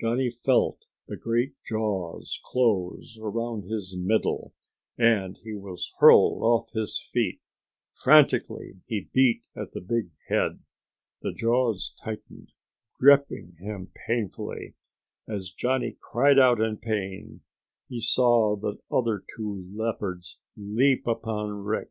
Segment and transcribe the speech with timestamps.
[0.00, 4.54] Johnny felt the great jaws close around his middle,
[4.96, 7.42] and he was hurled off his feet.
[7.92, 10.60] Frantically he beat at the big head.
[11.20, 12.52] The jaws tightened,
[12.98, 14.74] gripping him painfully.
[15.28, 17.42] As Johnny cried out in pain
[17.86, 21.90] he saw the other two leopards leap upon Rick.